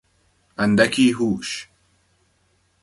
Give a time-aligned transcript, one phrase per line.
[0.57, 1.69] اندکی هوش